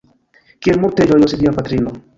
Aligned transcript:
Kiel 0.67 0.81
multe 0.87 1.07
ĝojos 1.13 1.39
via 1.43 1.57
patrino! 1.61 1.99